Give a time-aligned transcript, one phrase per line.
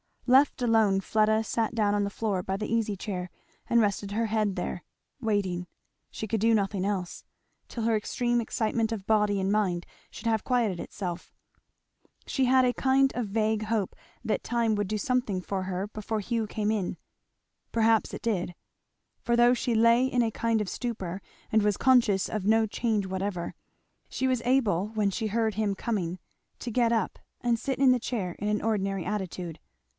[0.25, 3.29] Left alone, Fleda sat down on the floor by the easy chair
[3.69, 4.83] and rested her head there;
[5.19, 5.67] waiting,
[6.09, 7.25] she could do nothing else,
[7.67, 11.33] till her extreme excitement of body and mind should have quieted itself.
[12.25, 13.93] She had a kind of vague hope
[14.23, 16.97] that time would do something for her before Hugh came in.
[17.73, 18.55] Perhaps it did;
[19.19, 21.21] for though she lay in a kind of stupor,
[21.51, 23.53] and was conscious of no change whatever,
[24.09, 26.19] she was able when she heard him coming
[26.59, 29.59] to get up and sit in the chair in an ordinary attitude.